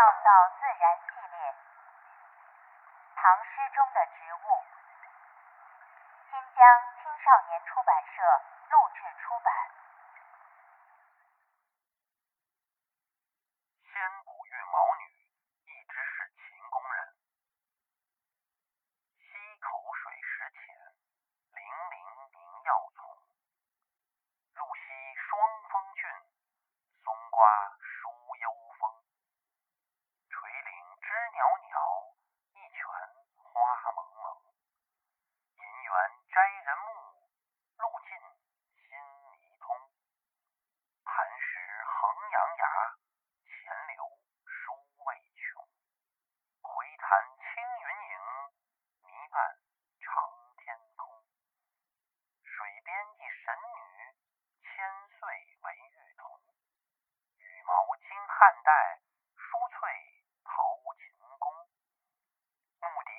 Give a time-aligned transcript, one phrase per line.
[0.00, 1.54] 创造自然系列
[3.16, 4.64] 唐诗中的植物
[6.30, 6.64] 新疆
[6.96, 8.22] 青少年出版社
[8.70, 9.79] 录制出版。
[52.90, 53.78] 天帝神女，
[54.66, 54.82] 千
[55.14, 55.30] 岁
[55.62, 56.26] 为玉童。
[57.38, 57.70] 羽毛
[58.02, 58.98] 金汉代，
[59.36, 59.78] 梳翠
[60.42, 60.50] 桃
[60.98, 60.98] 秦
[61.38, 61.54] 宫。
[62.82, 63.10] 牧笛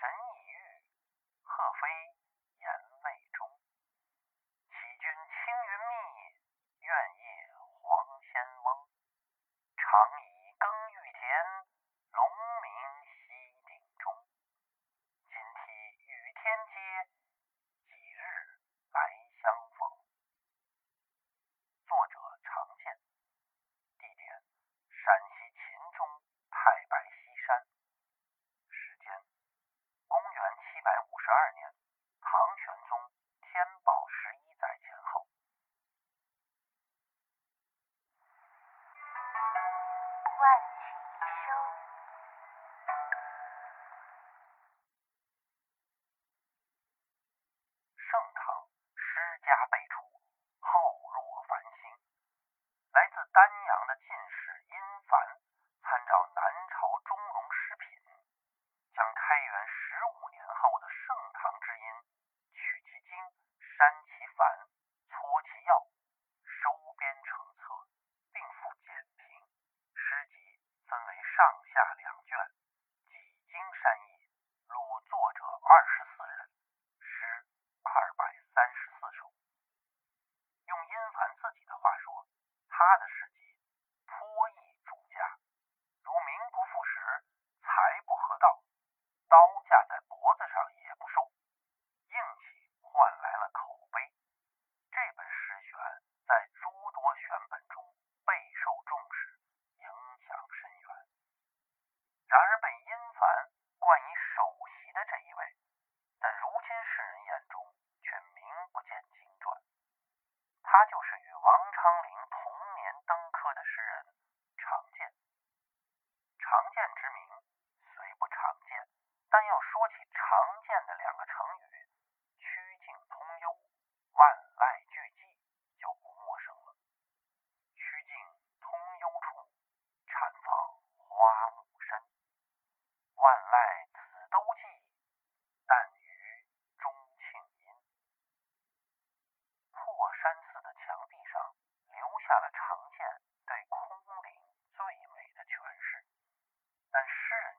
[0.00, 0.80] 神已玉，
[1.42, 1.80] 鹤飞
[2.56, 2.72] 言
[3.04, 3.46] 未终。
[4.72, 5.36] 起君青
[5.68, 5.92] 云密，
[6.80, 6.88] 愿
[7.18, 8.32] 夜黄仙
[8.64, 8.88] 翁。
[9.76, 9.84] 长
[10.22, 10.27] 吟。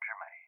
[0.00, 0.45] 之美。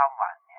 [0.00, 0.49] 贪玩。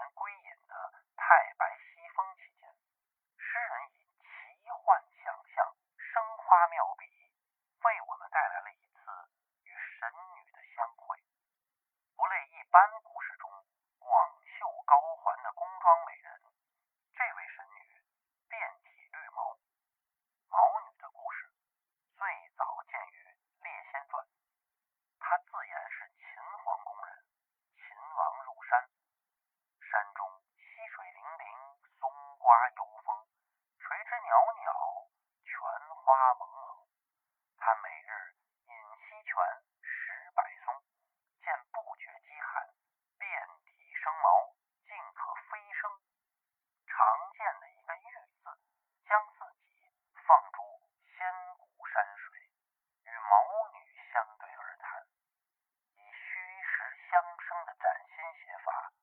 [57.41, 59.00] 生的崭新写法。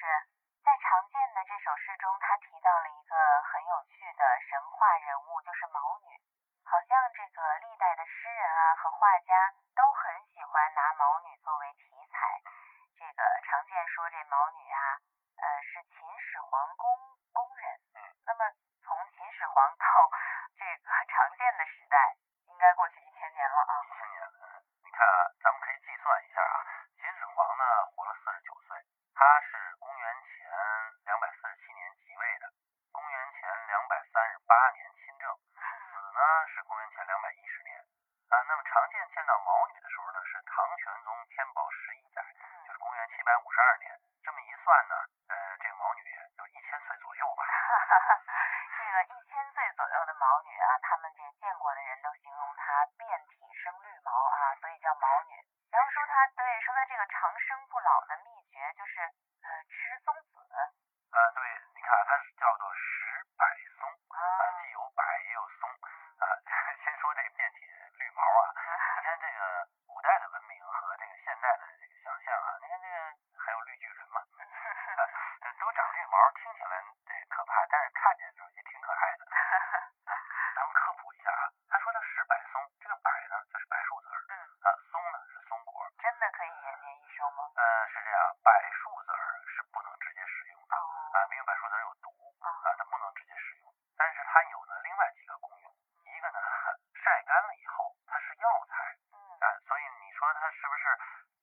[0.00, 0.06] 是
[0.64, 3.12] 在常见的这首诗中他提到了一个
[3.44, 6.16] 很有趣的神话人物就是毛女。
[6.64, 12.40] 好像这个历代的诗人啊和画家都很喜欢拿毛女作为题材。
[12.96, 14.69] 这个常见说这毛女
[43.70, 43.86] 二年
[44.24, 45.19] 这么一算呢？
[88.10, 88.50] 呀，柏
[88.82, 89.12] 树籽
[89.46, 90.74] 是不能直接使用的。
[90.76, 92.10] 啊，没有柏树籽有毒。
[92.40, 93.70] 啊，它不能直接使用。
[93.96, 95.66] 但是它有呢另外几个功用。
[96.04, 96.38] 一个呢，
[97.04, 98.96] 晒干了以后，它是药材。
[99.40, 100.84] 啊，所以你说它是不是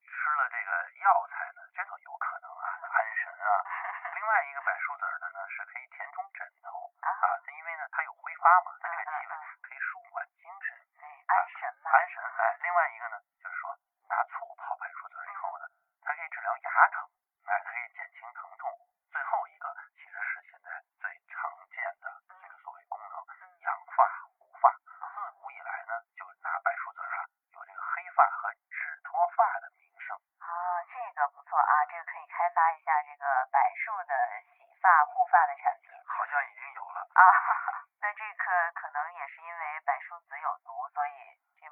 [0.04, 0.70] 吃了这个
[1.02, 1.60] 药材呢？
[1.74, 2.66] 这倒有可能啊。
[2.92, 3.50] 安神啊。
[4.14, 6.92] 另外一个柏树籽的呢，是可以填充枕头。
[7.00, 7.10] 啊，
[7.56, 8.77] 因为呢，它有挥发嘛。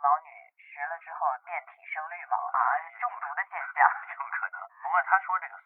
[0.06, 2.36] 毛女食了之后变体生绿毛。
[2.38, 2.58] 啊
[3.02, 3.82] 中毒的现象。
[4.14, 4.62] 有可能。
[4.78, 5.58] 不过他说这个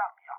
[0.00, 0.32] 上药.